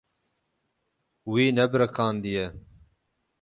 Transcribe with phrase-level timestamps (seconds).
[1.31, 2.45] Wî nebiriqandiye.